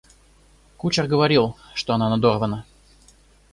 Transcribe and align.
Кучер 0.77 1.05
говорил, 1.05 1.57
что 1.75 1.93
она 1.93 2.09
надорвана. 2.09 2.65